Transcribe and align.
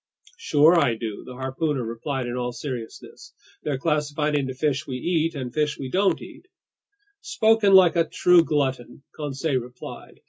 "Sure 0.39 0.79
I 0.79 0.95
do," 0.95 1.23
the 1.27 1.35
harpooner 1.35 1.83
replied 1.85 2.25
in 2.25 2.35
all 2.35 2.51
seriousness. 2.53 3.35
"They're 3.61 3.77
classified 3.77 4.35
into 4.35 4.55
fish 4.55 4.87
we 4.87 4.95
eat 4.97 5.35
and 5.35 5.53
fish 5.53 5.77
we 5.77 5.89
don't 5.91 6.19
eat!" 6.23 6.47
"Spoken 7.19 7.75
like 7.75 7.95
a 7.95 8.05
true 8.09 8.43
glutton," 8.43 9.03
Conseil 9.15 9.59
replied. 9.59 10.19